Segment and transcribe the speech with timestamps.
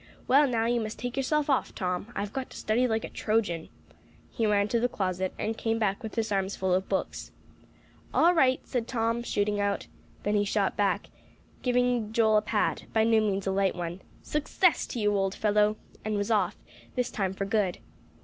[0.27, 3.69] "Well, now, you must take yourself off, Tom; I've got to study like a Trojan."
[4.31, 7.29] He ran to the closet, and came back with his arms full of books.
[8.11, 9.85] "All right," said Tom, shooting out.
[10.23, 11.11] Then he shot back,
[11.61, 15.77] gave Joel a pat by no means a light one; "Success to you, old fellow!"
[16.03, 16.57] and was off,
[16.95, 17.77] this time for good.